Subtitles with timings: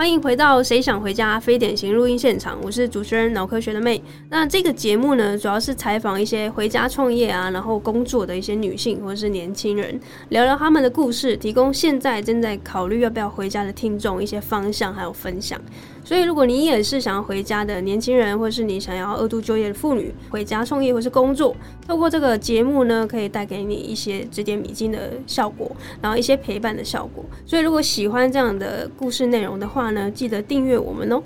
[0.00, 4.02] 欢迎回到《谁想回家》非典型录音现场，我是主持人脑科学的妹。
[4.30, 15.60] 那这个节目呢，主要是采访一些回家创业啊，然后工作的一些女性或者是年轻人，聊聊他们的故事，提供现在正在考虑要不要回家的听众一些方向还有分享。
[16.02, 21.54] 所以，如果你也是想要回家的年轻人，或是你想要二度就业的妇女，回家创业或是工作，
[21.86, 27.24] 透过这个节目呢，可以带给你一些指点迷津的效果，然后一些陪伴的效果。
[27.46, 31.22] 所以，如果喜欢这样的故事内容的话呢，记得订阅我们哦。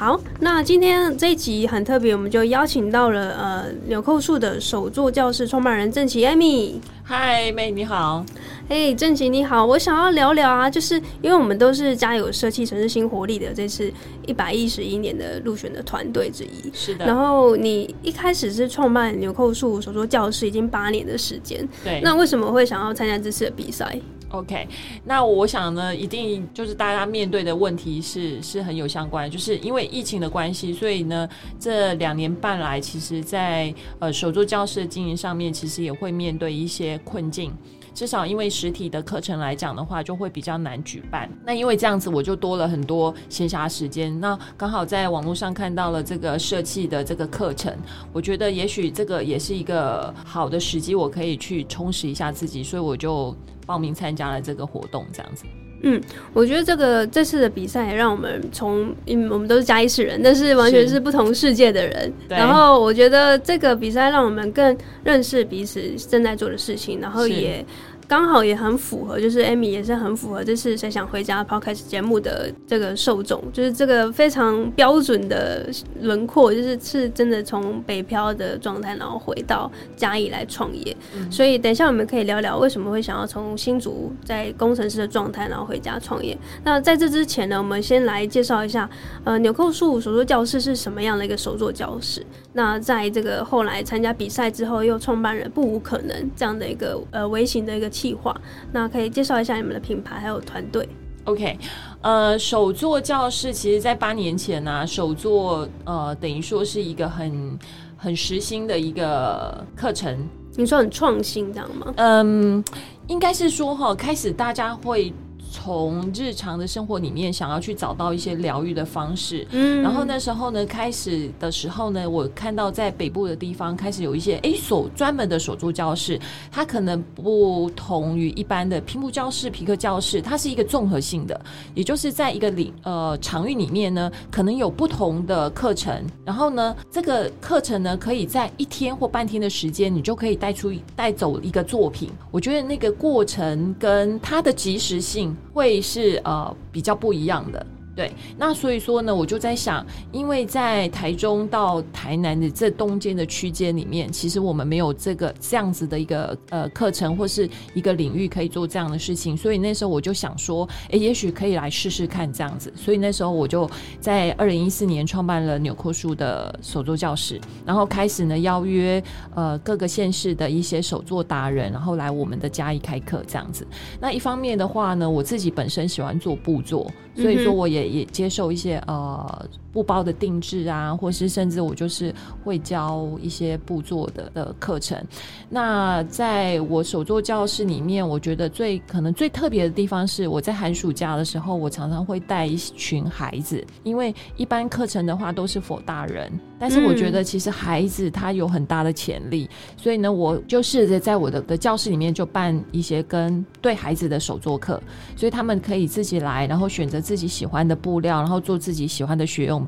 [0.00, 6.80] 好，那今天这一集很特别，我们就邀请到了呃纽扣树的首座教室创办人郑琪艾米。
[7.02, 8.24] 嗨，妹你好。
[8.70, 13.92] 哎，郑琪你好，我想要聊聊啊，就是因为我们都是家有设计城市新活力的这次
[14.26, 16.70] 一百一十一年的入选的团队之一。
[16.72, 17.04] 是的。
[17.04, 21.68] 然后你一开始是创办纽扣树首座教室，已经八年的时间。
[21.84, 22.00] 对。
[22.02, 24.66] 那为什么会想要参加这次的比赛？OK，
[25.04, 31.28] 那我想呢，一定就是大家面对的问题是是很有相关，就是因为疫情的关系，所以呢，
[31.58, 37.52] 这两年半来，其实在呃手作教室的经营上面，其实也会面对一些困境。
[37.94, 41.30] 至少因为实体的课程来讲的话，就会比较难举办。
[41.44, 44.18] 那因为这样子，我就多了很多闲暇时间。
[44.20, 47.76] 那刚好在网络上看到了这个设计的这个课程，
[48.12, 53.34] 我觉得也许这个也是一个好的时机，我可以去充实一下自己，所以我就。
[53.66, 55.44] 报名参加了这个活动，这样子。
[55.82, 56.00] 嗯，
[56.32, 62.12] 我觉得这个这次的比赛让我们从，因为我们都是嘉义市人，但是完全是不同世界的人。
[62.28, 67.64] 然后我觉得这个比赛让我们更认识彼此正在做的事情，然后也。
[68.10, 75.70] 刚好也很符合，就是 Amy 也是很符合，这次谁想回家 Podcast 节目的这个受众，就是这个非常标准的
[76.00, 80.96] 轮廓，就是是真的从北漂的状态，然后回到嘉义来创业。
[81.30, 86.36] 所以等一下我们可以聊聊为什么会想要从新竹在工程师的状态，然后回家创业。
[86.64, 88.90] 那在这之前呢，我们先来介绍一下，
[89.22, 92.26] 呃，纽扣树手作教室是什么样的一个手作教室。
[92.54, 98.34] 那在这个后来参加比赛之后，又创办人不无可能这样的一个呃微型的一个计划，
[98.72, 100.88] 那可以介绍一下你们的品牌还有团队。
[101.24, 101.58] OK，
[102.00, 107.58] 呃，首座教室其实，在八年前呢，首座呃等于说是一个很
[107.98, 110.26] 很实心的一个课程。
[110.56, 111.92] 你说很创新，这样吗？
[111.96, 112.64] 嗯，
[113.06, 115.12] 应该是说哈，开始大家会。
[115.50, 126.18] 从日常的生活里面想要去找到一些疗愈的方式，嗯，然后那时候呢，开始的时候呢，我看到在北部的地方开始有一些哎所专门的手作教室，
[126.52, 131.38] 它可能不同于一般的拼布教室、皮克教室，它是一个综合性的，
[131.74, 142.08] 也就是在一个里呃场域里面呢，可能有不同的课程，然后呢，这个课程呢可以在一天或半天的时间，你就可以带出带走一个作品。
[142.30, 145.36] 我觉得那个过程跟它的及时性。
[145.52, 147.64] 会是呃比较不一样的。
[148.00, 162.72] 对，那所以说呢，我就在想，因为在台中到台南的这中间的区间里面，其实我们没有这个这样子的一个呃课程或是一个领域可以做这样的事情，所以那时候我就想说，哎，也许可以来试试看这样子。
[162.74, 169.02] 所以那时候我就在二零一四年创办了纽扣树的手作教室，然后开始呢邀约
[169.34, 173.66] 呃各个县市的一些手作达人，然后来我们的嘉义开课这样子。
[174.00, 177.90] 那一方面的话呢，我自己本身喜欢做布作，所以说我也。
[177.90, 182.14] 也接受一些呃布包的定制啊，或是甚至我就是
[182.44, 185.02] 会教一些布做的的课程。
[185.48, 204.80] 那在我手作教室里面，我觉得最可能最特别的地方是，我在寒暑假的时候，我常常会带一群孩子，因为一般课程的话都是否大人，但是我觉得其实孩子他有很大的潜力，所以呢，我就试着在我的的教室里面就办一些跟对孩子的手作课，
[205.16, 207.80] 所以他们可以自己来，然后选择自己喜欢的。
[207.80, 209.59] 布料，然后做自己喜欢的学用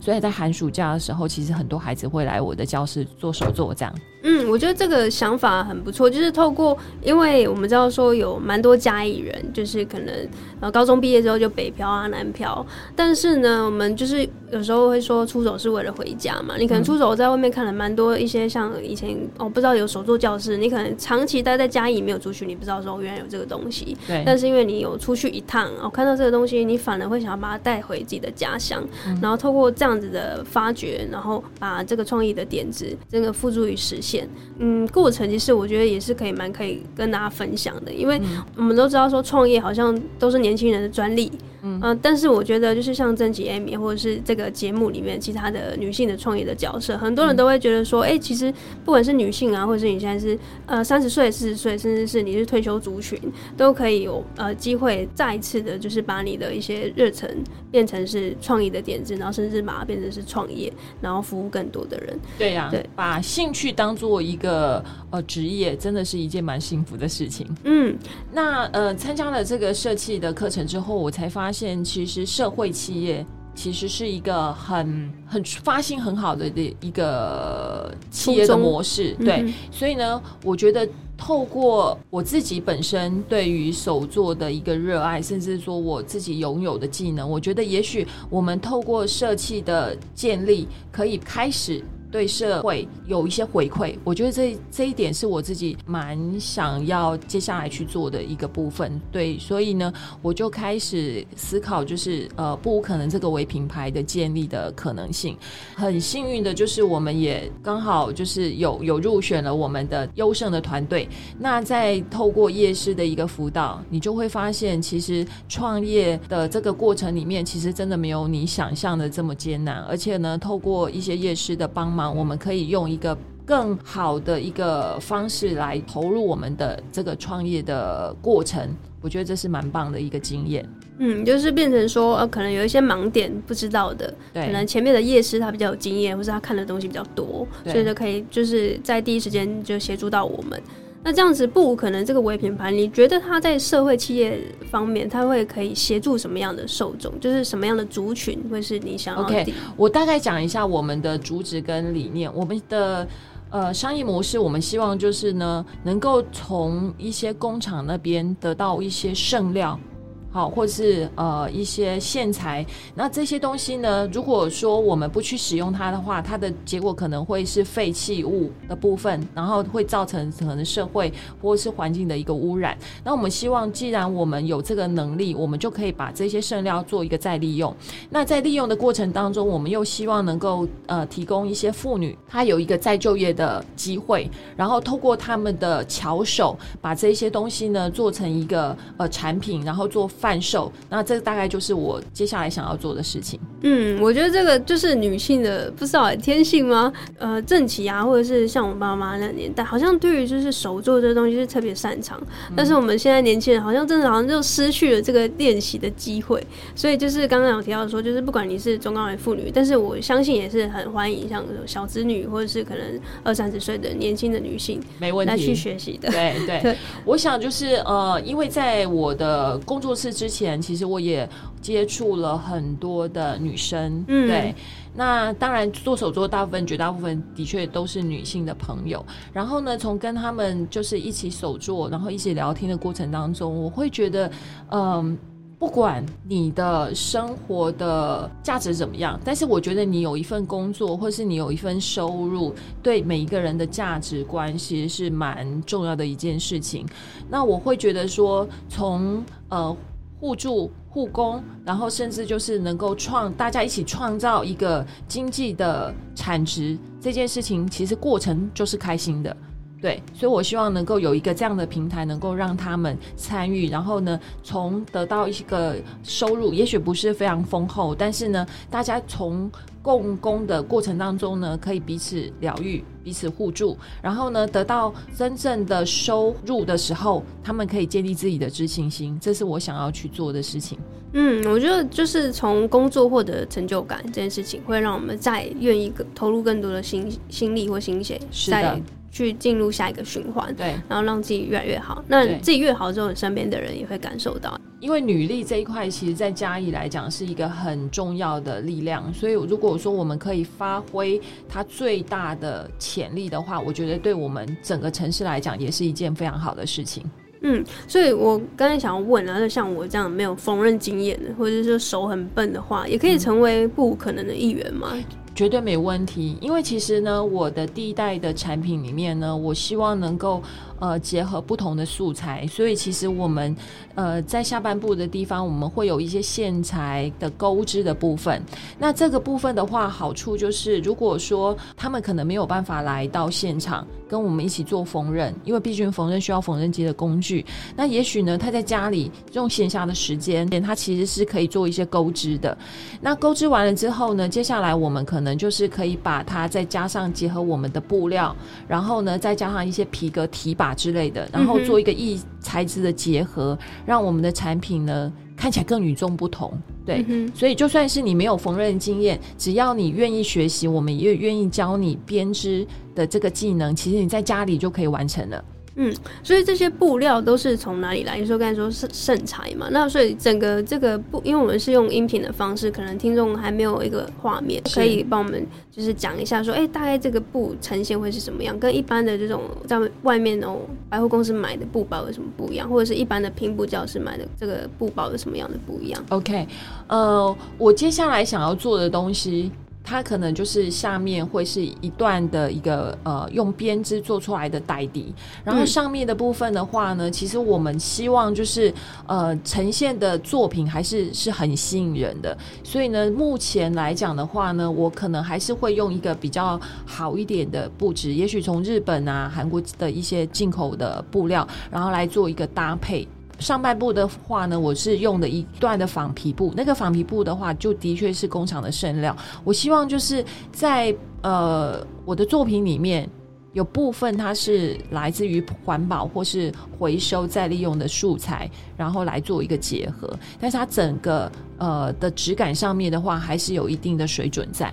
[0.00, 3.94] 所以在寒暑假的时候，其实很多孩子会来我的教室做手作，这样。
[4.28, 10.14] 嗯，我觉得这个想法很不错，就是透过，因为我们知道说有蛮多嘉义人，就是可能
[10.60, 12.64] 呃高中毕业之后就北漂啊南漂，
[12.94, 16.56] 但是呢，我们就是有时候会说出走是为了回家嘛。
[16.58, 23.96] 你可能出走在外面看了蛮多一些像以前哦不知道有手作教室，你可能长期待在嘉义没有出去，你不知道说原来有这个东西。
[24.06, 24.22] 对。
[24.26, 28.84] 但是因为你有出去一趟，哦看到这个东西，你反而会想要把它带回自己的家乡，
[29.22, 34.17] 然后透过这样子的发掘，然后把这个创意的点子真的付诸于实现。
[34.58, 38.20] 嗯，过程其实我觉得也是可以蛮可以跟大家分享的，因为
[38.56, 41.30] 我们都知道说创业好像都是年轻人的专利，
[41.62, 48.52] 嗯，但是我觉得就是像甄吉艾米或者是这个节目里面其他的女性的创业的角色，很多人都会觉得说，哎，其实
[48.84, 53.18] 不管是女性啊，或者是你现在是呃三十岁、四十岁，甚至是你是退休族群，
[53.56, 57.28] 都可以有呃机会再一次的，就是把你的一些热忱
[57.70, 62.18] 变成是创意的点子，然后甚至把它变成是创业，然后服务更多的人。
[62.38, 67.46] 对呀，对，把兴趣当做一个呃职业，真的是一件蛮幸福的事情。
[67.64, 67.96] 嗯，
[68.32, 72.18] 那呃参加了这个设计的课程之后，我才发现其实。
[72.28, 73.24] 社会企业
[73.54, 91.82] 其实是一个很很发心很好的的一个企业的模式，对，所以呢，我觉得透过我自己本身对于手作的一个热爱，甚至说我自己拥有的技能，我觉得也许我们透过社企的建立，可以开始。
[92.10, 98.98] 对社会有一些回馈，我觉得这这一点是我自己蛮想要接下来去做的一个部分。
[99.12, 105.36] 对，所以呢，我就开始思考，就是呃，不可能这个为品牌的建立的可能性。
[105.74, 111.06] 很幸运的就是我们也刚好就是有有入选了我们的优胜的团队。
[111.38, 119.82] 那在透过夜市的一个辅导，你就会发现，其实创业的这个过程里面，其实真的没有你想象的这么艰难。
[119.82, 121.97] 而且呢，透过一些夜市的帮。
[122.06, 123.16] 我们可以用一个
[123.46, 128.68] 更好的一个方式来投入我们的这个创业的过程，
[129.00, 130.68] 我觉得这是蛮棒的一个经验。
[130.98, 140.60] 嗯，就是变成说，呃，可能有一些盲点不知道的，可能前面的夜师他比较有经验，或是他看的东西比较多，所以就可以就是在第一时间就协助到我们。
[141.08, 144.38] 那这样子不可能，这个微品牌，你觉得它在社会企业
[144.70, 147.18] 方面，它会可以协助什么样的受众？
[147.18, 152.30] 就是什么样的族群会是你想要？OK，我大概讲一下我们的主旨跟理念。
[152.34, 153.08] 我们的
[153.48, 159.80] 呃商业模式，我们希望就是呢，能够从一些工厂那边得到一些剩料。
[160.30, 162.64] 好，或是呃一些线材，
[162.94, 164.06] 那这些东西呢？
[164.12, 171.10] 如果说我们不去使用它的话，它的结果可能会是废弃物的部分，然后会造成可能社会
[171.40, 172.76] 或是环境的一个污染。
[173.02, 177.74] 那我们希望，既然我们有这个能力，我们就可以把这些剩料做一个再利用。
[178.10, 190.06] 那在利用的过程当中，我们又希望能够呃提供一些妇女，她有一个再就业的机会，然后透过他们的巧手，把这些东西呢做成一个呃产品，然后做。
[190.42, 193.38] 售，那这大概就是我接下来想要做的事情。
[193.62, 196.92] 嗯，我觉得这个就是女性的不知道天性吗？
[197.18, 202.20] 呃，正气啊，或者是像我爸妈那年代，好像对于就是手做这东西是特别擅长。
[202.56, 206.44] 但是我们现在年轻人好像真的好像就失去了这个练习的机会。
[206.74, 216.08] 所以就是刚刚有提到说，就是不管你是中高龄妇女，但是我相信也是很欢迎像小子女或者是可能二三十岁的年轻的女性，没问题来去学习的。
[216.10, 220.07] 对对，我想就是呃，因为在我的工作室。
[220.12, 221.28] 之前其实我也
[221.60, 224.54] 接触了很多的女生，对，
[224.94, 229.04] 那当然做手作大部分绝大部分的确都是女性的朋友。
[229.32, 234.30] 然后呢，从跟他们就是一起手作，然后一起聊天的过程当中，我会觉得，
[234.70, 235.18] 嗯，
[235.58, 246.86] 不管你的生活的价值怎么样，但是我觉得你有一份工作，或是你有一份收入，对每一个人的价值观其实是蛮重要的一件事情。
[247.28, 249.76] 那我会觉得说，从呃。
[250.20, 259.36] 互助、互攻，然后甚至就是能够创，大家一起创造一个经济的产值，这件事情其实过程就是开心的，
[259.80, 269.50] 对，所以我希望能够有一个这样的平台，能够让他们参与，然后呢，从得到一个收入，也许不是非常丰厚，但是呢，大家从。
[269.80, 280.78] 共工的过程当中呢，可以彼此疗愈、彼此互助，然后呢，得到真正的收入的时候，他们可以建立自己的自信心，这是我想要去做的事情。
[281.12, 288.20] 嗯，我觉得就是从工作获得成就感这件事情，会让我们再愿意投入更多的心心力或心血，
[288.50, 288.78] 再
[289.10, 292.04] 去进入下一个循环，对，然后让自己越来越好。
[292.08, 294.60] 那自己越好之后，身边的人也会感受到。
[294.80, 307.04] 因为女力这一块，其实，在嘉义来讲是一个很重要的力量，所以如果说我们可以发挥它最大的潜力的话，我觉得对我们整个城市来讲，也是一件非常好的事情。
[307.40, 314.92] 嗯，所以我刚才想要问啊，像我这样没有缝纫经验的，或者是说手很笨的话，也可以成为不可能的一员吗？
[315.38, 320.42] 绝对没问题，因为其实呢，我的第一代的产品里面呢，我希望能够
[320.78, 323.56] 呃结合不同的素材，所以其实我们
[323.94, 328.42] 呃在下半部的地方，我们会有一些线材的钩织的部分。
[328.78, 337.44] 那这个部分的话，好处就是如果说他们可能没有办法来到现场跟我们一起做缝纫，因为毕竟缝纫需要缝纫机的工具。
[337.76, 342.56] 那也许呢，他在家里用闲暇的时间，他其实是可以做一些钩织的。
[343.00, 348.34] 那钩织完了之后呢，接下来我们可能就是可以把它再加上结合我们的布料，
[348.66, 356.52] 然后呢再加上一些皮革提把之类的，然后做一个异材质的结合，让我们的产品呢看起来更与众不同。
[356.84, 365.44] 对，所以就算是你没有缝纫经验，只要你愿意学习，我们也愿意教你编织的这个技能，其实你在家里就可以完成了。
[365.80, 365.94] 嗯，
[366.24, 368.18] 所以这些布料都是从哪里来？
[368.18, 378.58] 你说刚才说盛盛材嘛，那所以整个这个布，因为我们是用音频的方式，可能听众还没有一个画面，可以帮我们就是讲一下，说哎，大概这个布呈现会是什么样？
[378.58, 380.58] 跟一般的这种在外面哦
[380.90, 382.68] 百货公司买的布包有什么不一样？
[382.68, 386.44] 或者是一般的拼布教室买的这个布包有什么样的不一样？OK，
[386.88, 389.52] 呃，我接下来想要做的东西。
[389.88, 398.70] 它可能就是下面会是一段的一个呃用编织做出来的带底，然后上面的部分的话呢，其实我们希望就是
[399.06, 413.08] 呃呈现的作品还是是很吸引人的，所以呢，目前来讲的话呢，我可能还是会用一个比较好一点的布置，也许从日本啊、韩国的一些进口的布料，然后来做一个搭配。
[413.38, 419.16] 上半部的话呢，我是用的一段的仿皮布，那个仿皮布的话，就的确是工厂的剩料。
[419.44, 423.08] 我希望就是在呃我的作品里面，
[423.52, 434.72] 有部分它是来自于环保或是回收再利用的素材，然后来做一个结合，但是它整个呃的质感上面的话，还是有一定的水准在。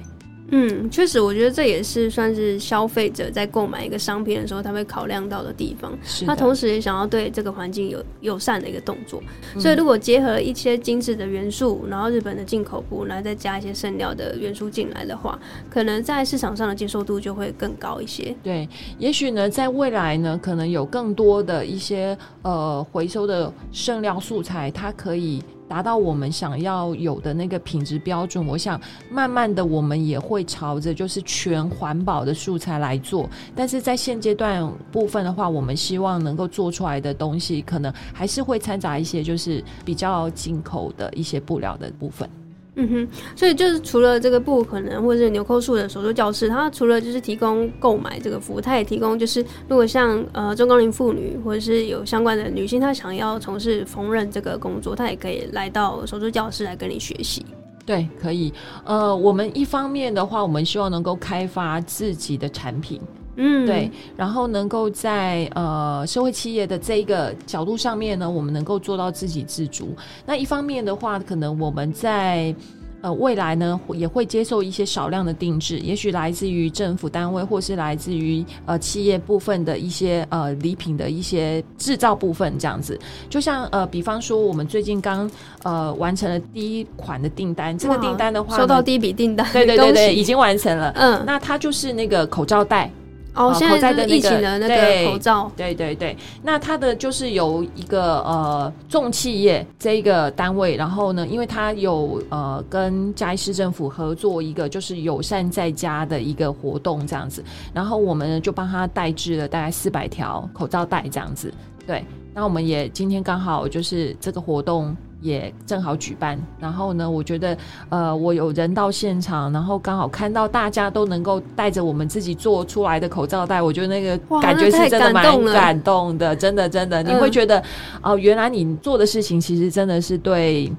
[0.51, 5.97] 嗯，确实，我觉得这也是算是消费者在购买一个商品的时候，他会考量到的地方。
[6.25, 9.21] 他同时也想要对这个环境有友善的一个动作。
[9.57, 18.35] 所以，如果结合一些精致的元素，然后日本的进口布，然后再加一些剩料的元素进来的话，可能在市场上的接受度就会更高一些。
[18.43, 25.41] 对，也许呢，在未来呢，可能有更多的一些呃回收的剩料素材，它可以。
[25.67, 28.79] 达到我们想要有的那个品质标准，我想
[29.10, 33.29] 慢慢的我们也会朝着就是全环保的素材来做。
[33.55, 42.29] 但是在现阶段部分的话，我们希望能够做出来的东西，可能还是会掺杂一些就是比较进口的一些布料的部分。
[42.77, 49.39] 嗯哼，所以就是除了这个不可能或者是纽扣树的手作教室，它除了就是提供购买这个服务，它也提供就是
[49.70, 57.46] 如果像呃中高龄妇女或者是有相关的女性，她想要从事缝纫这个工作，她也可以来到手作教室来跟你学习。
[57.86, 58.51] 对，可以。
[58.84, 63.00] 呃，我们一方面的话，我们希望能够开发自己的产品，
[63.38, 69.94] 嗯，对，然后能够在呃社会企业的这一个角度上面呢，我们能够做到自给自足。
[70.25, 72.56] 那一方面的话，可能我们在
[73.01, 83.00] 呃，未来呢也会接受一些少量的定制，也许来自于政府单位，或是来自于呃企业部分的一些呃礼品的一些制造部分这样子。
[83.30, 85.30] 就像呃，比方说我们最近刚
[85.62, 90.92] 呃完成了第一款的订单，这个订单的话收到第一笔订单，对对对对，已经完成了。
[90.96, 92.89] 嗯，那它就是那个口罩袋。
[93.36, 111.54] 哦，现在的疫情的那个口罩，对对对，那它的就是由一个呃重企业这一个单位，然后呢，因为它有呃跟嘉义市政府合作一个就是友善在家的一个活动这样子，然后我们就帮他代制了大概四百条口罩袋这样子，
[111.86, 114.96] 对，那我们也今天刚好就是这个活动。
[115.22, 117.57] 也正好举办，然后呢，我觉得，
[117.89, 127.63] 呃，我有人到现场，然后刚好看到大家都能够带着我们自己做出来的口罩戴，我觉得那个感觉是真的蛮感动的，真的真的，你会觉得，
[128.01, 130.72] 哦，原来你做的事情其实真的是对。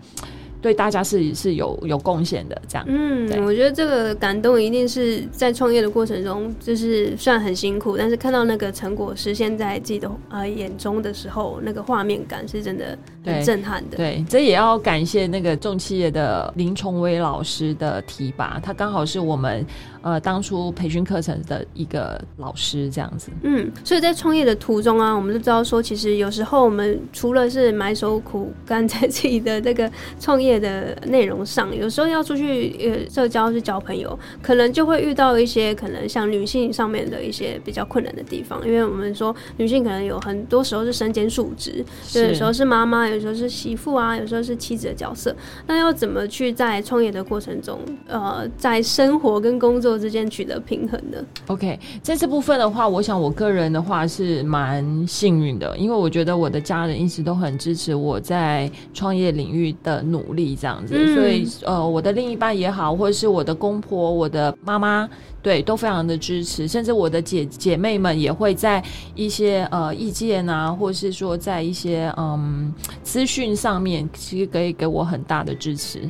[0.62, 2.85] 对大家是是有有贡献的，这样。
[2.88, 13.97] 嗯，我觉得这个感动一定是在创业的过程中，就是虽然很辛苦，但是看到那个成果实现在自己的呃眼中的时候，那个画面感是真的很震撼的。
[13.97, 19.66] 对，这也要感谢那个重企业的林崇威老师的提拔，他刚好是我们。
[20.02, 29.90] 呃，当初培训课程的一个老师这样子，嗯，所以在创业的途中啊，我们就知道说，其实有时候我们除了是埋首苦干在自己的这个
[30.21, 45.35] 创业的内容上，有时候要出去呃社交去交朋友，可能就会遇到一些可能像女性上面的一些比较困难的地方，因为我们说女性可能有很多时候是身兼数职，有的时候是妈妈，有有时候是媳妇啊，有时候是妻子的角色。
[45.66, 60.94] 那要怎么去在创业的过程中，呃，在生活跟工作之间取得平衡呢？OK，在这部分的话，我想我个人的话是蛮幸运的，因为我觉得我的家人一直都很支持我在创业领域的努力，这样子。
[61.14, 65.08] 所以，呃，我的另一半也好，或者是我的公婆、我的妈妈。
[65.47, 68.83] 对，都非常的支持，甚至我的姐姐妹们也会在
[69.15, 72.75] 一些呃意见啊，或是说在一些嗯
[73.05, 76.00] 资讯上面，其实可以给我很大的支持。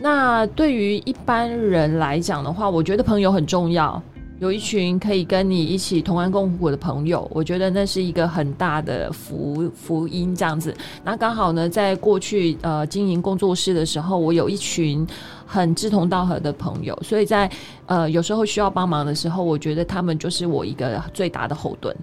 [0.00, 4.02] 那对于一般人来讲的话，我觉得朋友很重要。
[4.44, 10.36] 有一群可以跟你一起同甘共苦的朋友，我觉得那是一个很大的福福音。
[10.36, 15.06] 这样子，那刚好呢，在过去呃经营工作室的时候，我有一群
[15.46, 17.50] 很志同道合的朋友，所以在
[17.86, 21.96] 呃有时候需要帮忙的时候，我觉得他们就是我一个最大的后盾。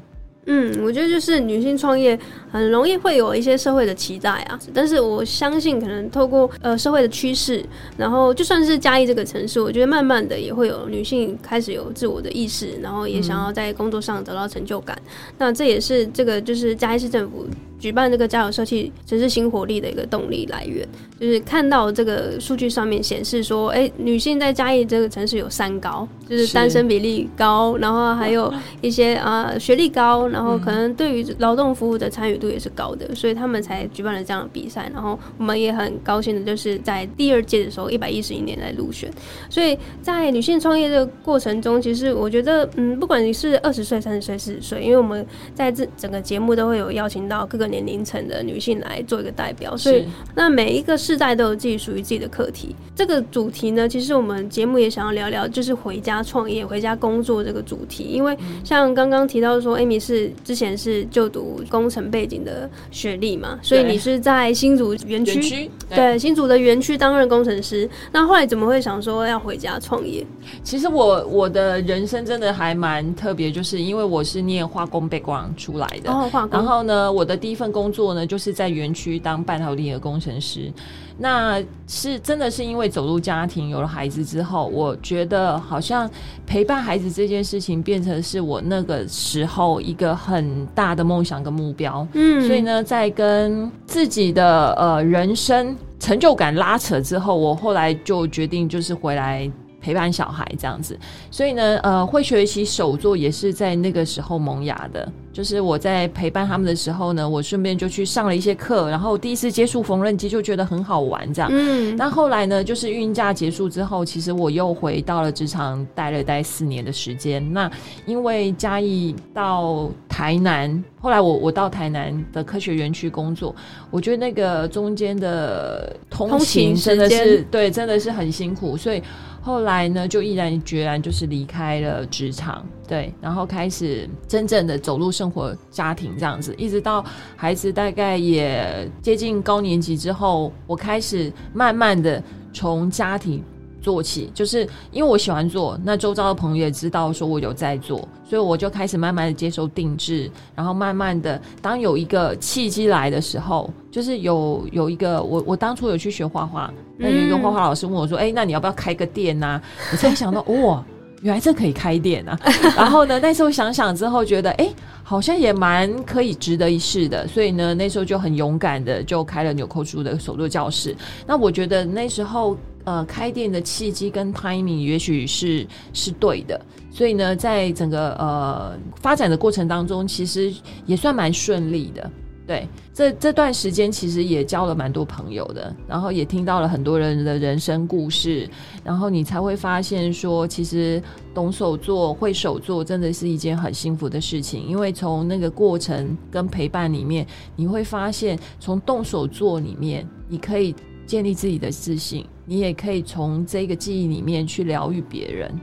[0.46, 2.20] 嗯，我觉得就是女性创业
[2.52, 7.64] 很容易会有一些社会的期待啊，但是我相信可能透过呃社会的趋势，
[7.96, 14.98] 然后就算是嘉义这个城市，我觉得慢慢的也会有女性开始有自我的意识，然后也想要在工作上得到成就感。
[15.38, 17.46] 那这也是这个就是嘉义市政府。
[17.82, 20.88] 举办这个家有社区城市新活力的一个动力来源，
[21.20, 34.88] 就是看到这个数据上面显示说，哎，女性在嘉义这个城市有三高，就是单身比例高，然后还有一些啊学历高，然后可能对于劳动服务的参与度也是高的，所以他们才举办了这样的比赛。
[34.94, 39.12] 然后我们也很高兴的就是在第二届的时候，一百一十一年来入选。
[39.50, 47.71] 所以在女性创业这个过程中，其实我觉得，嗯，不管你是二十岁、三十岁、四十岁，因为我们在这整个节目都会有邀请到各个。
[47.72, 52.76] 年龄层的女性来做一个代表，所以那每一个世代都有自己属于自己的课题。
[52.96, 58.04] 这个主题呢，其实我们节目也想要聊聊，就是回家创业、回家工作这个主题。
[58.04, 67.90] 因为像刚刚提到说，Amy 是之前是就读工程背景的学历嘛，所以你是在新竹园区，对新竹的园区担任工程师。
[68.12, 70.26] 那后来怎么会想说要回家创业？
[70.64, 76.52] 其实我我的人生真的还蛮特别，就是因为我是念化工背光出来的，哦，化工。
[76.52, 80.72] 然后呢，我的第一份工作呢，就是在园区当半导体的工程师。
[81.18, 86.10] 那是真的是因为走入家庭，有了孩子之后，我觉得好像
[86.48, 92.08] 陪伴孩子这件事情变成是我那个时候一个很大的梦想跟目标。
[92.14, 99.50] 嗯，所以呢，在跟自己的呃人生成就感拉扯之后，我后来就决定就是回来。
[99.82, 100.98] 陪伴小孩这样子，
[101.32, 105.12] 所以呢，呃，会学习手作也是在那个时候萌芽的。
[105.34, 111.50] 就是我在陪伴他们的时候呢，我顺便就去上了一些课，然后第一次接触缝纫机就觉得很好玩，这样。
[111.54, 111.96] 嗯。
[111.96, 117.42] 那后来呢，就是孕假结束之后，其实我又回到了职场，待了待四年的时间。
[117.54, 117.72] 那
[118.06, 123.56] 因为嘉义到台南，后来我我到台南的科学园区工作，
[123.90, 129.02] 我觉得那个中间的通勤真的是对，真的是很辛苦，所以。
[129.42, 137.04] 后来呢，就毅然决然就是离开了职场，对，然后开始真正的走入生活家庭这样子，一直到
[137.36, 142.22] 孩子大概也接近高年级之后，我开始慢慢的
[142.54, 143.44] 从家庭。
[143.82, 159.60] 做起，就是因为我喜欢做，那周遭的朋友也知道说我有在做，所以我就开始慢慢的接受定制，然后慢慢的，当有一个契机来的时候，就是有有一个我我当初有去学画画，那有一个画画老师问我说，哎，那你要不要开个店呐？
[159.92, 160.84] 我才想到，哇，
[161.24, 162.40] 原来这可以开店啊！
[162.78, 164.72] 然后呢，那时候想想之后，觉得哎，
[165.04, 170.96] 好像也蛮可以值得一试的，所以呢，那时候就很勇敢的就开了纽扣书的手作教室。
[171.26, 172.56] 那我觉得那时候。
[172.84, 180.52] 呃，开店的契机跟 timing 也许是是对的，所以呢，在整个呃发展的过程当中，其实
[180.86, 182.10] 也算蛮顺利的。
[182.48, 188.50] 对，这这段时间其实也交了蛮多朋友的，然后也听到了很多人的人生故事，
[188.84, 191.02] 然后你才会发现说，其实
[191.34, 194.68] 懂手做、会手做，真的是一件很幸福的事情。
[194.68, 200.76] 因为从那个过程跟陪伴里面，你会发现，从动手做里面，你可以。
[201.04, 205.54] 建立自己的自信，你也可以从这个记忆里面去疗愈别人，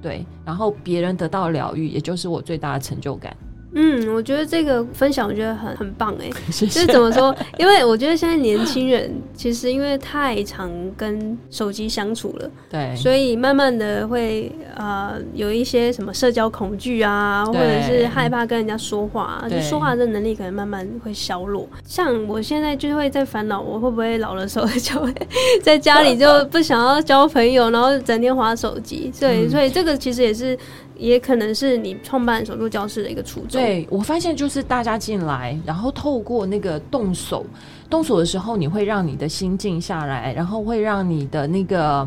[0.00, 3.36] 对，然后别人得到疗愈，也就是我最大的成就感。
[3.74, 7.34] 嗯，我觉得这个分享我觉得很很棒 哎，就是怎么说？
[7.58, 21.68] 因为我觉得现在年轻人其实因为太常跟手机相处了，对，所以慢慢的会呃有一些什么社交恐惧啊，或者是害怕跟人家说话，就说话的能力可能慢慢会消落。
[21.84, 25.12] 像我现在就会在烦恼，我会不会老的时候就会
[25.62, 29.12] 在家里就不想要交朋友，然后整天划手机。
[29.20, 30.58] 对，所以这个其实也是。
[30.98, 33.50] 也可能是你创办手作教室的一个初衷。
[33.52, 37.46] 对我发现就是大家进来，然后透过那个动手，
[37.88, 42.06] 动手的时候，你会让你的心静下来，然后会让你的那个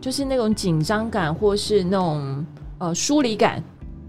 [0.00, 2.44] 就是那种紧张感或是那种
[2.78, 3.62] 呃疏离感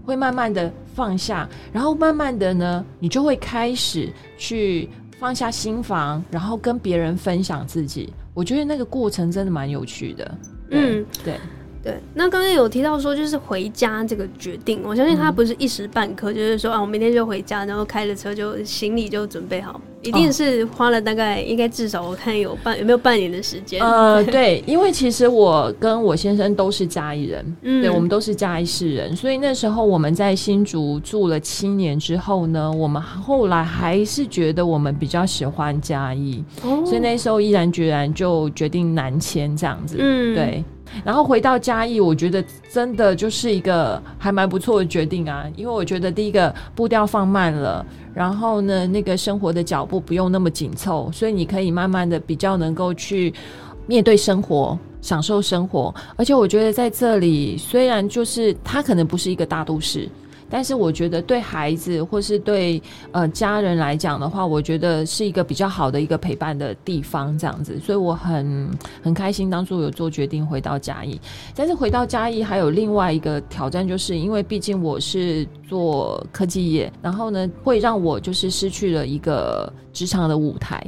[0.04, 8.12] 会慢慢的放下，然后慢慢的呢，你就会开始去放下心房，然后跟别人分享自己。
[8.34, 10.38] 我觉得那个过程真的蛮有趣的。
[10.70, 11.34] 嗯，对。
[11.82, 23.82] 对，那刚刚有提到说，就是回家这个决定，我相信他不是一时半刻，就是说啊，我明天就回家，然后开着车就行李就准备好，一定是花了大概应该至少我看有半有没有半年的时间。
[23.82, 27.80] 呃，对，因为其实我跟我先生都是嘉义人，嗯。
[27.80, 36.44] 对，我们都是嘉义市人，所以那时候我们在新竹住了七年之后呢，我们后来还是觉得我们比较喜欢嘉义，
[36.84, 40.62] 所以那时候毅然决然就决定南迁这样子，嗯，对。
[41.04, 53.32] 然后回到嘉义，我觉得真的就是一个还蛮不错的决定啊，因为我觉得第一个步调放慢了，然后呢，那个生活的脚步不用那么紧凑，所以你可以慢慢的比较能够去
[53.86, 55.94] 面对生活，享受生活。
[56.16, 60.08] 而且我觉得在这里，虽然就是它可能不是一个大都市。
[60.50, 62.82] 但是我觉得对孩子或是对
[63.12, 68.68] 呃家人来讲的话，我觉得是一个比较好的一个陪伴的地方，这样子，所以我很
[69.02, 71.20] 很开心当初有做决定回到嘉义。
[71.54, 80.84] 但是回到嘉义还有另外一个挑战，就是因为毕竟我是做科技业，然后呢会让我就是失去了一个职场的舞台，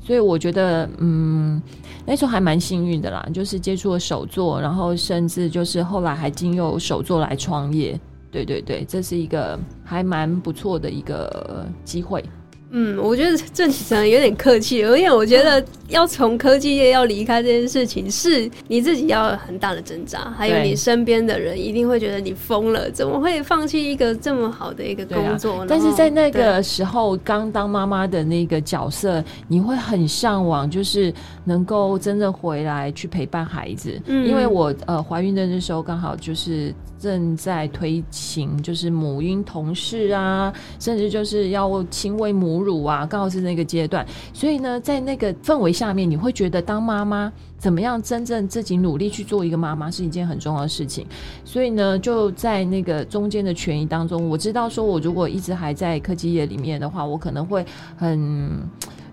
[0.00, 1.60] 所以我觉得嗯
[2.06, 7.98] 那时候还蛮幸运的啦，就是接触了手作，然后甚至就是后来还经由手作来创业。
[8.30, 12.24] 对对对，这是一个还蛮不错的一个机会。
[12.72, 25.66] 嗯，我觉得这可能有点客气，因为我觉得要从科技业要离开这件事情，是你自己要很大的挣扎，还有你身边的人一定会觉得你疯了，怎么会放弃一个这么好的一个工作呢？
[25.68, 31.12] 但是在那个时候，刚当妈妈的那个角色，你会很向往，就是
[31.44, 34.00] 能够真正回来去陪伴孩子。
[34.06, 42.60] 嗯，因为我呃怀孕的那时候刚好就是正在推行，就是母婴同事啊，甚至就是要亲喂母。
[42.60, 48.02] 乳啊，刚好是那个阶段，所以呢，在那个氛围下面，你会觉得当妈妈怎么样？
[48.02, 51.06] 真正自己努力去做一个妈妈是一件很重要的事情。
[51.42, 57.64] 所以呢，就在那个中间的权益当中，我知道说，我如果一直还在科技业里面的话，我可能会
[57.96, 58.60] 很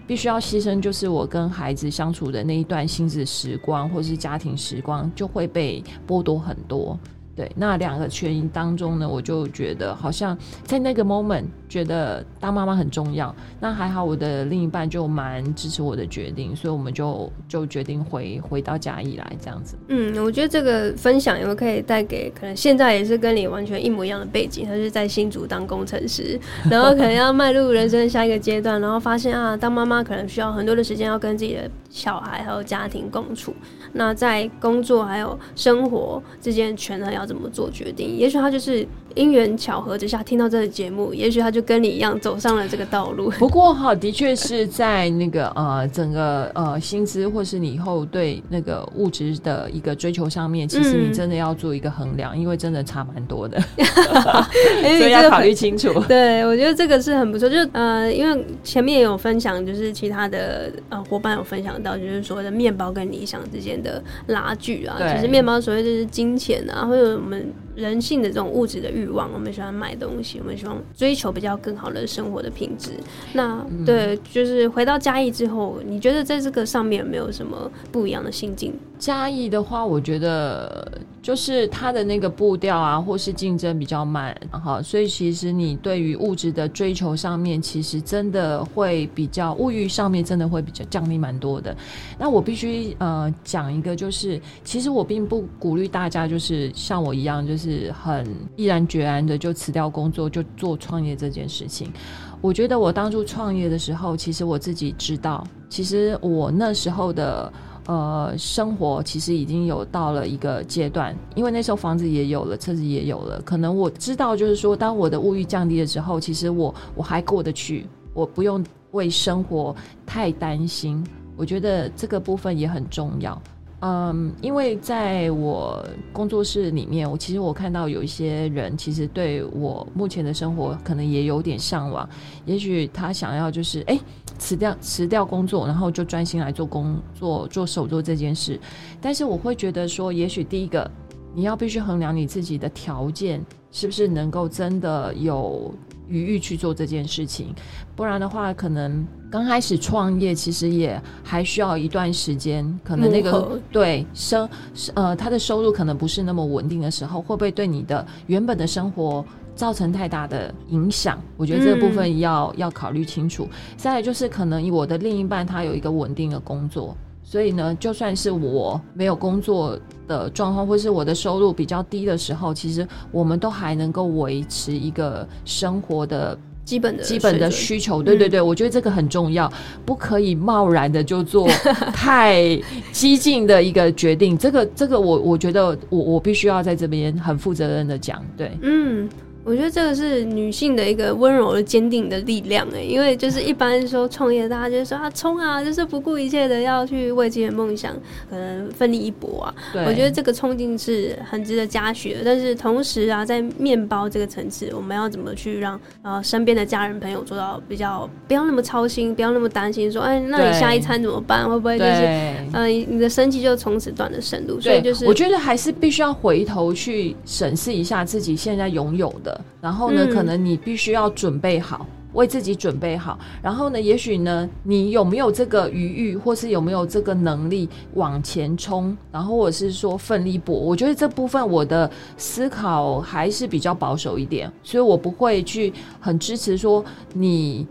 [0.06, 7.00] 必须要牺牲，就是我跟孩子相处的那一段亲子时光，或是家庭时光，就会被剥夺很多。
[7.38, 13.34] 对，那两个权益当中呢，我就觉得好像在那个 moment 觉得当妈妈很重要。
[13.60, 19.78] 那还好，我的另一半就蛮支持我的决定，所以我们就就决定回回到嘉义来这样子。
[19.90, 26.40] 嗯，我觉得这个分享有可以带给可能现在也是跟你完全一模一样的背景，他是在新竹当工程师，
[26.72, 33.54] 然后可能要迈入人生的下一个阶段，然后发现啊，当妈妈可能需要很多的时间要跟自己的小孩还有家庭共处。
[33.94, 38.18] 那在工作还有生活之间权衡要怎么做决定？
[38.18, 38.88] 也许他就是
[39.18, 43.30] 因缘巧合之下听到这个节目，也许他就跟你一样走上了这个道路。
[43.40, 53.60] 不过哈，的确是在那个呃整个呃薪资或是你以后对那个物质的一个追求上面，其实你真的要做一个衡量，因为真的差蛮多的，
[55.00, 55.94] 所以要考虑清楚。
[56.08, 57.50] 对，我觉得这个是很不错。
[57.50, 63.78] 就呃，因为前面也有分享，就是其他的呃伙伴有分享到，就是说的面包跟理想之间。
[63.78, 72.90] 的拉锯啊，其实面包所谓就是金钱啊，或者我们人性的这种物质的欲望，我们喜欢买东西，我们希望追求比较更好的生活的品质。
[73.34, 78.74] 那对，就是回到嘉义之后，你觉得在这个上面有没有什么不一样的心境？
[78.98, 91.78] 嘉义的话，我觉得就是它的那个步调啊，或是竞争比较慢，哈，所以其实你对于物质的追求上面，其实真的会比较物欲上面真的会比较降低蛮多的。
[92.18, 98.26] 那我必须呃讲一个，就是其实我并不鼓励大家就是像我一样，就是是很
[98.56, 101.92] 毅然决然的就辞掉工作就做创业这件事情。
[102.40, 107.52] 我觉得我当初创业的时候，其实我自己知道，其实我那时候的。
[107.88, 119.74] 呃，生活其实已经有到了一个阶段，因为那时候房子也有了，车子也有了，可能我知道，就是说，当我的物欲降低的时候，其实我我还过得去，我不用为生活
[120.06, 121.02] 太担心。
[121.38, 123.42] 我觉得这个部分也很重要。
[123.80, 132.10] 嗯，因为在我工作室里面，我其实我看到有一些人，其实对我目前的生活可能也有点向往。
[132.44, 134.00] 也许他想要就是哎
[134.40, 138.60] 辞掉辞掉工作，然后就专心来做工作做手作这件事。
[139.00, 140.90] 但是我会觉得说，也许第一个
[141.36, 145.72] 你要必须衡量你自己的条件是不是能够真的有
[146.10, 147.54] 余裕去做这件事情，
[147.96, 154.48] 不然的话，可能刚开始创业其实也还需要一段时间，可能那个对生
[154.94, 159.26] 呃他的收入可能不是那么稳定的时候，会不会对你的原本的生活？
[159.58, 163.50] 造成太大的影响，我觉得这个部分要要考虑清楚。
[163.76, 166.96] 再来就是可能我的另一半他有一个稳定的工作，
[167.30, 178.02] 所以呢，就算是我没有工作的状况，或是我的收入比较低的时候，其实我们都还能够维持一个生活的基本的基本的需求。
[178.02, 179.52] 对对对，我觉得这个很重要，
[179.86, 181.50] 不可以贸然的就做
[181.94, 182.58] 太
[182.94, 184.38] 激进的一个决定。
[184.38, 189.10] 这个这个，我我觉得我我必须要在这边很负责任的讲，对，嗯。
[189.48, 197.94] 我觉得这个是女性的一个温柔而坚定的力量哎，因为就是一般说创业，大家就说啊冲啊，就是不顾一切的要去为自己的梦想
[198.30, 199.56] 可能奋力一搏啊。
[199.86, 202.20] 我觉得这个冲劲是很值得嘉许的。
[202.26, 211.50] 但是同时啊，在面包这个层次，我们要怎么去让呃身边的家人朋友做到比较不要那么操心，不要那么担心说哎，那你下一餐怎么办？
[211.50, 214.60] 会不会就是呃你的生计就从此断了生路？
[214.60, 219.37] 所以就是我觉得还是必须要回头去审视一下自己现在拥有的。
[219.62, 223.18] 然后呢，可能你必须要准备好，为自己准备好。
[223.42, 228.96] 然后呢，也许呢，你有没有这个余裕，或是有没有这个能力往前冲？
[229.12, 230.56] 然后或者是说奋力搏？
[230.56, 237.68] 我觉得这部分我的思考还是比较保守一点，所以我不会去很支持说你。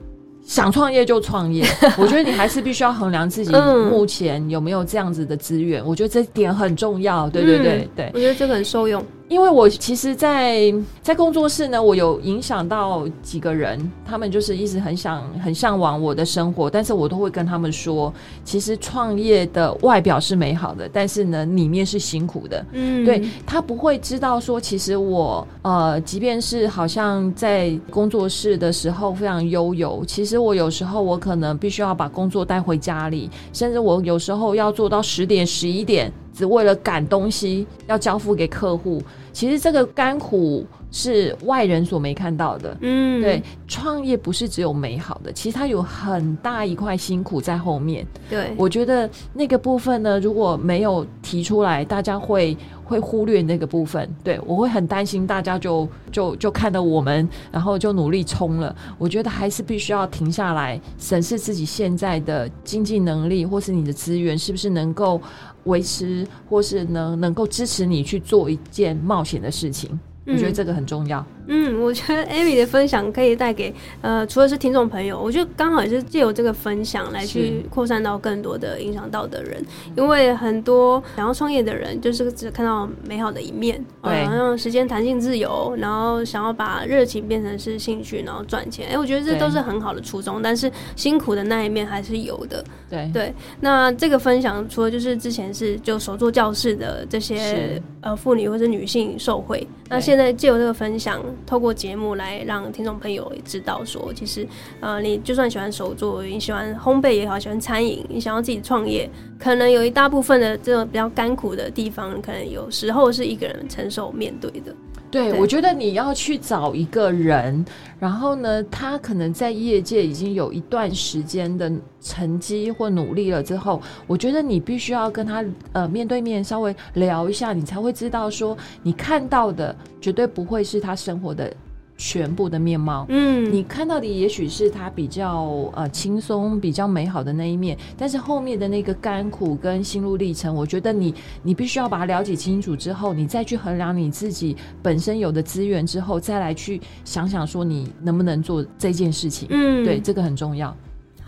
[0.46, 1.66] 想创业就创业，
[1.98, 3.52] 我觉得你还是必须要衡量自己
[3.90, 7.28] 目前有没有这样子的资源，我觉得这点很重要。
[7.28, 9.04] 对对对对，我觉得这个很受用。
[9.28, 18.12] 因为我其实，在在工作室呢，我有影响到几个人，他们就是一直很想、很向往我的生活，但是我都会跟他们说，
[18.44, 22.64] 其实创业的外表是美好的，但是呢，里面是辛苦的。
[22.70, 36.12] 嗯，对他不会知道说，其实我呃，即便是好像在工作室的时候非常悠游，其实我有时候我可能必须要把工作带回家里，甚至我有时候要做到十点、十一点。
[36.36, 42.76] 只为了赶东西要交付给客户，其实这个甘苦是外人所没看到的。
[42.82, 48.06] 嗯，对，创业不是只有美好的，其实它有很大一块辛苦在后面。
[48.28, 54.06] 对，我觉得那个部分呢，如果没有提出来，大家会会忽略那个部分。
[54.22, 58.76] 对我会很担心，大家就就就看到我们，然后就努力冲了。
[58.98, 65.18] 我觉得还是必须要停下来审视自己现在的经济能力，或是你的资源是不是能够。
[65.66, 71.24] 维持，或是能能够支持你去做一件冒险的事情，我觉得这个很重要。
[71.48, 79.64] 嗯，我觉得 Amy 的分享可以带给呃，除了是听众朋友，我觉得刚好也是借由这个分享来去扩散到更多的影响到的人，
[79.96, 88.88] 因为很多想要创业的人就是只看到美好的一面，对，然后时间弹性自由，然后想要把热情变成是兴趣，然后赚钱。
[88.90, 92.64] 哎，我觉得这都是很好的初衷，但是辛苦的那一面还是有的。
[92.90, 101.22] 对对，那这个分享除了就是之前是就手做教室的这些呃妇女或者女性受惠，那现现在借由这个分享。
[101.44, 104.48] 透过节目来让听众朋友知道，说其实，
[104.80, 109.06] 呃，你就算喜欢手作，你喜欢烘焙也好，喜欢餐饮，你想要自己创业，
[109.38, 114.74] 可能有一大部分的这种比较甘苦的地方，可能有时候是一个人承受面对的。
[115.16, 117.64] 对，我觉得你要去找一个人，
[117.98, 131.52] 然后呢，他可能在业界已经有一段时间的成绩或努力了之后，我觉得你必须要跟他呃面对面稍微聊一下，你才会知道说你看到的绝对不会是他生活的。
[131.96, 150.76] 全部的面貌，嗯，你看到的也许是他比较呃轻松、比较美好的那一面，但是后面的那个甘苦跟心路历程，我觉得你你必须要把它了解清楚之后，你再去衡量你自己本身有的资源之后，再来去想想说你能不能做这件事情，嗯，对，这个很重要。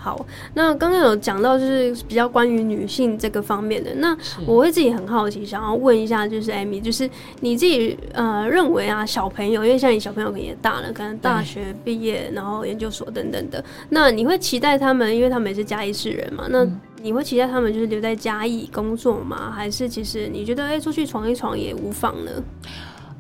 [0.01, 16.65] 好，那刚刚有讲到就是比较关于女性这个方面的，那我会自己很好奇，想要问一下，就是艾米，就是你自己呃认为啊，小朋友，因为像你小朋友可能也大了，可能大学毕业，然后研究所等等的，那你会期待他们，因为他们也是嘉义市人嘛，那
[17.03, 19.51] 你会期待他们就是留在嘉义工作吗？
[19.51, 22.31] 还是其实你觉得哎，出去闯一闯也无妨呢？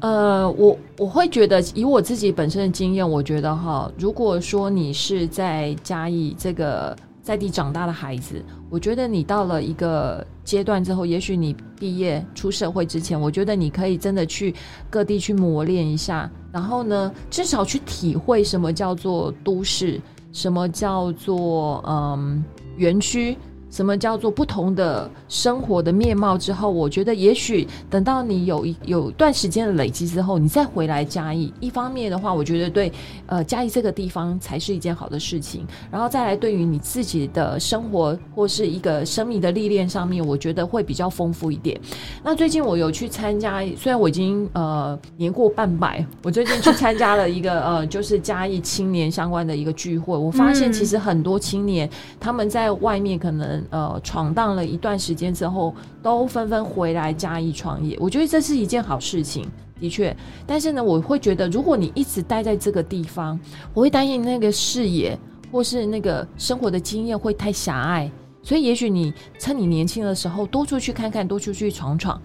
[0.00, 14.54] 呃，我我会觉得，以我自己本身的经验，我觉得哈，如果说你是在嘉义这个在地长大的孩子，我觉得你到了一个阶段之后，也许你毕业出社会之前，我觉得你可以真的去
[14.88, 20.00] 各地去磨练一下，然后呢，至少去体会什么叫做都市，
[20.32, 22.44] 什么叫做嗯
[22.76, 23.36] 园区。
[23.70, 32.90] 什么叫做不同的生活的面貌之后，我觉得也许等到你有一有段时间的累积之后，你再回来嘉义，一方面的话，我觉得对
[33.26, 41.78] 呃嘉义这个地方才是一件好的事情，然后再来对于你自己的生活或是一个生命的历练上面，我觉得会比较丰富一点。
[42.24, 53.57] 那最近我有去参加，虽然我已经呃年过半百，我最近去参加了一个呃 就是嘉义青年相关的一个聚会，我发现其实很多青年他们在外面可能。
[53.70, 57.96] 呃，闯荡了一段时间之后，都纷纷回来加以创业。
[58.00, 59.46] 我觉得这是一件好事情，
[59.80, 60.14] 的确。
[60.46, 63.38] 但是呢，我会觉得，如果你一直待在这个地方，
[63.74, 65.18] 我会担心那个视野
[65.50, 68.10] 或是那个生活的经验会太狭隘。
[68.42, 72.20] 所以，也许你趁你年轻的时候多出去看看，多出去闯闯。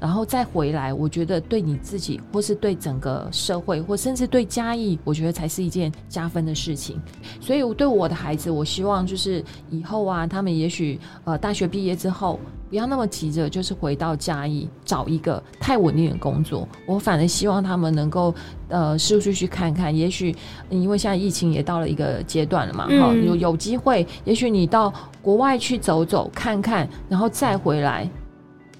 [0.00, 7.00] 然后再回来，我觉得对你自己，或是对整个社会，或甚至对嘉义，我觉得才是一件加分的事情。
[7.40, 12.38] 所以，我对我的孩子，我希望就是以后啊，他们也许呃大学毕业之后，
[12.70, 16.68] 不要那么急着就是回到嘉义找一个太稳定的工作。
[16.86, 18.34] 我反而希望他们能够
[18.68, 20.34] 呃，陆续去看看，也许
[20.68, 28.08] 因为现在疫情也到了一个阶段了嘛，哈，有有机会，也许你到国外去走走看看，然后再回来。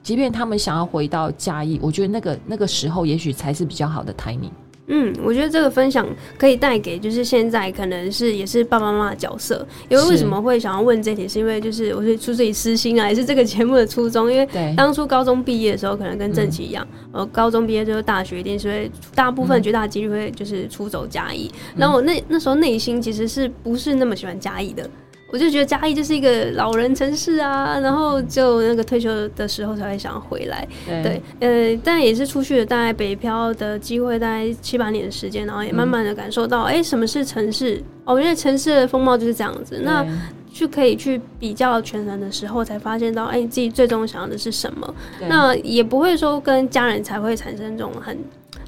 [0.08, 4.48] 即便他们想要回到嘉义，我觉得那个那个时候也许才是比较好的 timing。
[4.86, 14.32] 嗯，我觉得这个分享可以带给就是现在可能是也是爸爸妈妈的角色，因为为什么会想要问这题，是因为就是我是出自于私心啊，也是这个节目的初衷。
[14.32, 24.88] 因为当初高中毕业的时候，可能跟正奇一样，呃，高中毕业之后大学一定是会大部分绝大几率会就是出走嘉义，然后我那那时候内心其实是不是那么喜欢嘉义的。
[25.30, 30.66] 我就觉得嘉义就是一个老人城市啊，然后就那个退休的时候才会想要回来。
[30.86, 37.82] 对，呃，但也是出去了大概北漂的机会，大概七八年的时间，然后也慢慢的感受到，哎，什么是城市？
[38.04, 39.80] 哦，因为城市的风貌就是这样子。
[39.84, 40.02] 那
[40.50, 44.94] 去可以去比较全人的时候，才发现到，哎，自己最终想要的是什么？
[45.28, 48.18] 那也不会说跟家人才会产生这种很。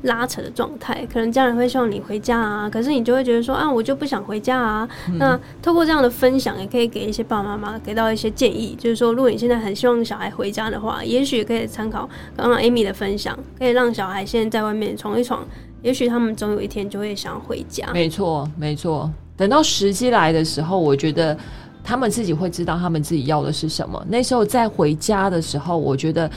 [0.03, 4.89] 拉扯的状态，可能家人会希望你回家啊，可是你就会觉得说啊，我就不想回家啊。
[5.19, 15.45] 那透过这样的分享，也可以给一些爸爸妈妈给到一些建议，就是说，如果你现在很希望小孩回家的话，也许可以参考刚刚 Amy 的分享，可以让小孩现在在外面闯一闯，
[15.83, 17.87] 也许他们总有一天就会想回家。
[17.93, 19.11] 没错，没错。
[19.37, 21.37] 等到时机来的时候，我觉得
[21.85, 24.03] 他们自己会知道他们自己要的是什么。
[24.09, 26.31] 那时候在回家的时候，我觉得。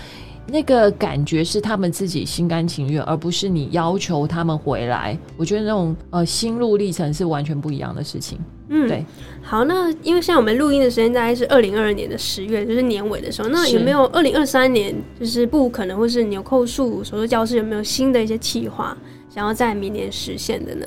[0.47, 5.17] 那个感觉是他们自己心甘情愿，而不是你要求他们回来。
[5.37, 8.37] 我觉得那种呃心路历程是完全不一样的事情。
[8.69, 9.05] 嗯，对。
[9.41, 13.49] 好，那因为像我们录音的时间大概是二零二二年的十月，就是年尾的时候。
[13.49, 18.97] 那有没有二零二三年就是不可能或是纽扣数手术教室有没有新的一些计划？
[19.29, 20.85] 想要在明年实现的呢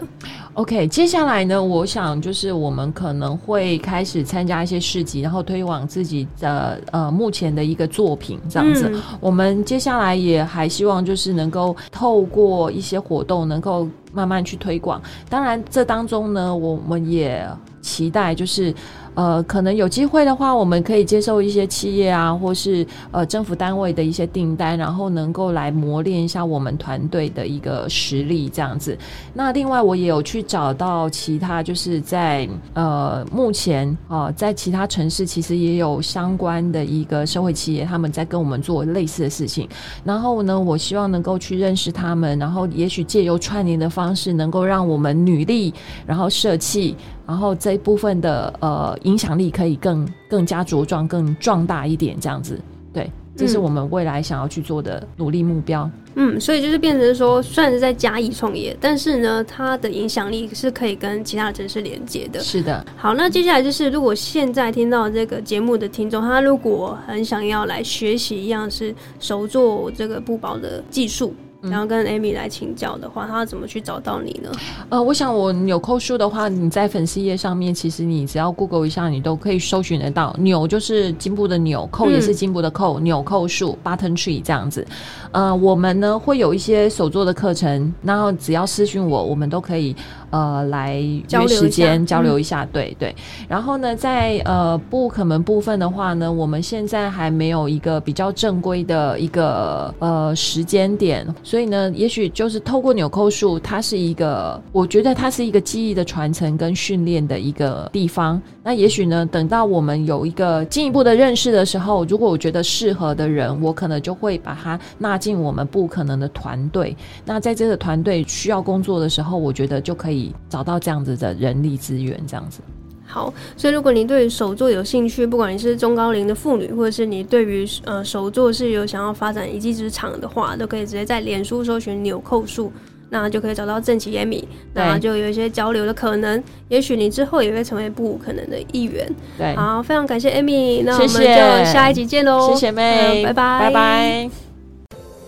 [0.56, 8.90] ？OK，接下来呢，我想就是我们可能会开始参加一些市集，然后推广自己的呃目前的一个作品这样子。
[9.20, 15.00] 我们接下来也还希望就是能够透过一些活动，能够慢慢去推广。
[15.28, 17.46] 当然，这当中呢，我们也
[17.80, 18.74] 期待就是。
[19.16, 28.96] 呃，可能有机会的话，我们可以接受一些企业啊，或是呃政府单位的一些订单，然后能够来磨练一下我们团队的一个实力，这样子。
[29.32, 39.66] 那另外，我也有去找到其他，就是在呃目前啊，在其他城市其实也有相关的一个社会企业，他们在跟我们做类似的事情。
[40.04, 45.72] 然后呢，我希望能够去认识他们，然后也许借由串联的方式，能够让我们女力，
[46.06, 46.94] 然后社企。
[47.26, 52.60] 然后这一部分的呃影响力可以更更加茁壮、更壮大一点，这样子，
[52.92, 55.90] 对，这是我们未来想要去做的努力目标。
[56.18, 62.40] 嗯，所以就是变成说，虽然是在嘉义创业，但是呢，它的影响力是可以跟其他的城市连接的。
[62.40, 62.82] 是的。
[62.96, 71.34] 好，那接下来就是，如果现在听到这个节目的听众，他如果很想要来学习一样是手做这个布包的技术。
[71.62, 74.50] 然后跟 Amy 来请教的话，他要怎么去找到你呢？
[74.88, 80.34] 呃，我想我纽扣数的话，你在粉丝页上面，其实你只要 Google 一下，你都可以搜寻得到。
[80.38, 84.86] 纽就是金布的纽，扣也是金布的扣，纽扣数 Button Tree 这样子。
[85.32, 89.96] 呃，我们呢会有一些手作的课程，然后只要私讯我，我们都可以。
[90.30, 93.14] 呃，来约时间交流一下，对对。
[93.48, 108.42] 然后呢，在呃不可能部分的话呢，我们现在还没有一个比较正规的一个呃时间点，所以呢，也许就是透过纽扣术，它是一个，我觉得它是一个记忆的传承跟训练的一个地方。
[108.64, 116.96] 那也许呢，等到我们有一个进一步的认识的时候，如果我觉得适合的人，我可能就会把他纳进我们不可能的团队。
[117.24, 120.15] 那在这个团队需要工作的时候，我觉得就可以。
[120.48, 122.60] 找到这样子的人力资源，这样子。
[123.08, 132.72] 好，所以如果你对手作有兴趣，不管你是中高龄的妇女，或者是你对于呃手作是有想要发展一技之长的话，都可以直接在脸书搜寻纽扣树，
[133.08, 136.42] 那就可以找到正奇艾米，那就有一些交流的可能。
[136.68, 139.08] 也许你之后也会成为不可能的一员。
[139.38, 141.24] 对，好，非常感谢 Amy，，那我们就
[141.72, 144.45] 下一集见喽，谢谢妹，拜拜，拜拜。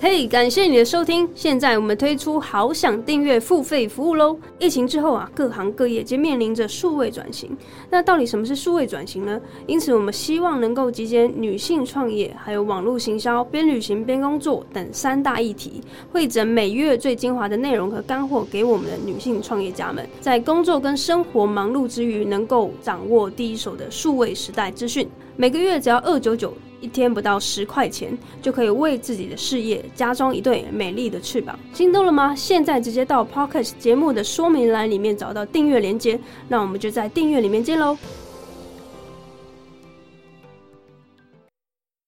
[0.00, 1.28] 嘿，感谢你的收听。
[1.34, 4.38] 现在我们推出好想订阅付费服务喽。
[4.60, 7.50] 疫情之后啊，各行各业皆面临着数位转型。
[7.90, 9.40] 那到底什么是数位转型呢？
[9.66, 15.82] 因此，我们希望能够集结女性创业、还有网络行销、边旅行边工作等三大议题，
[16.12, 25.08] 汇整每月最精华的内容和干货，给我们的女性创业家们，在工作跟生活忙碌之余，能够掌握第一手的数位时代资讯。
[25.34, 26.54] 每个月只要二九九。
[26.80, 31.58] 一天不到十块钱，就可以为自己的事业加装一对美丽的翅膀。
[31.72, 32.34] 心动了吗？
[32.34, 36.18] 现在直接到 Pocket 节目的说明栏里面找到订阅链接，
[36.48, 37.96] 那我们就在订阅里面见喽。